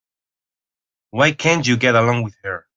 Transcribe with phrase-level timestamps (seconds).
[1.11, 2.65] Why can't you get along with her?